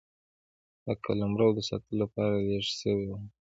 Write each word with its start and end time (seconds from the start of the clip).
د 0.85 0.87
قلمرو 1.03 1.47
د 1.57 1.59
ساتلو 1.69 1.95
لپاره 2.03 2.35
لېږل 2.47 2.73
سوي 2.81 3.05
وه. 3.09 3.19